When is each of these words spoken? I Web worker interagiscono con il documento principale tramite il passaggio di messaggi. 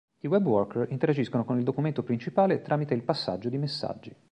I 0.21 0.25
Web 0.27 0.47
worker 0.47 0.87
interagiscono 0.89 1.45
con 1.45 1.59
il 1.59 1.63
documento 1.63 2.01
principale 2.01 2.61
tramite 2.61 2.95
il 2.95 3.03
passaggio 3.03 3.49
di 3.49 3.59
messaggi. 3.59 4.11